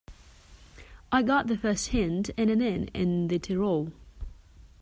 [1.11, 3.91] I got the first hint in an inn in the Tyrol.